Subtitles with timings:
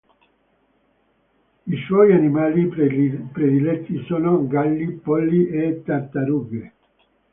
[1.67, 6.73] I suoi animali prediletti sono galli, polli e tartarughe.